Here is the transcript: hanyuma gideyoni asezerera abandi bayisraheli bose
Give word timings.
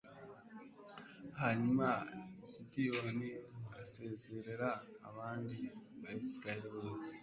hanyuma 1.39 1.87
gideyoni 2.51 3.29
asezerera 3.81 4.69
abandi 5.09 5.57
bayisraheli 6.01 6.67
bose 6.75 7.11